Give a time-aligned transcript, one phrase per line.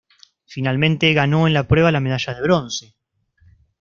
[0.47, 2.95] Finalmente ganó en la prueba la medalla de bronce.